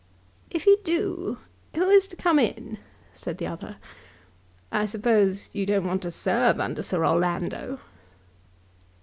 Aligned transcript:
"If 0.49 0.63
he 0.63 0.77
do, 0.83 1.37
who 1.75 1.87
is 1.87 2.07
to 2.07 2.15
come 2.15 2.39
in?" 2.39 2.79
said 3.13 3.37
the 3.37 3.45
other. 3.45 3.75
"I 4.71 4.87
suppose 4.87 5.51
you 5.53 5.67
don't 5.67 5.85
want 5.85 6.01
to 6.01 6.09
serve 6.09 6.59
under 6.59 6.81
Sir 6.81 7.05
Orlando?" 7.05 7.79